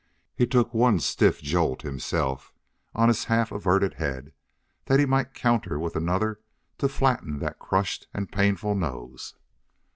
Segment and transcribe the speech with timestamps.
[0.35, 2.51] He took one stiff jolt himself
[2.95, 4.33] on his half averted head
[4.85, 6.39] that he might counter with another
[6.79, 9.35] to flatten that crushed and painful nose.